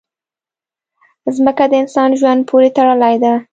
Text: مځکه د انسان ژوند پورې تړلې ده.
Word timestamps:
مځکه 1.23 1.65
د 1.71 1.73
انسان 1.83 2.09
ژوند 2.19 2.41
پورې 2.49 2.69
تړلې 2.75 3.15
ده. 3.23 3.33